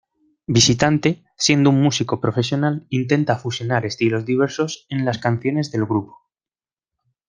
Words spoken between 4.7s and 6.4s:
en las canciones del grupo.